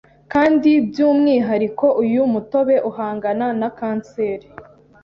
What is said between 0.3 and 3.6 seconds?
kandi by’umwihariko uyu mutobe uhangana